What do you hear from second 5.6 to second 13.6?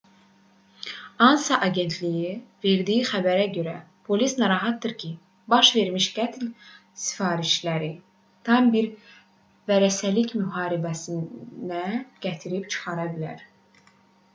vermiş qətl sifarişləri tam bir vərəsəlik müharibəsinə gətirib çıxara bilər